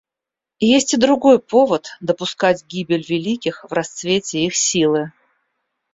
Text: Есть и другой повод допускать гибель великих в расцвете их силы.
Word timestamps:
Есть 0.59 0.95
и 0.95 0.97
другой 0.97 1.37
повод 1.37 1.89
допускать 2.01 2.65
гибель 2.67 3.05
великих 3.07 3.63
в 3.69 3.71
расцвете 3.71 4.39
их 4.39 4.55
силы. 4.55 5.11